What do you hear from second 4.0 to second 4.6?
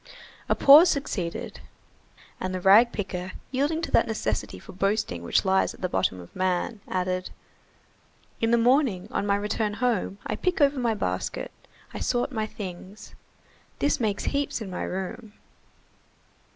necessity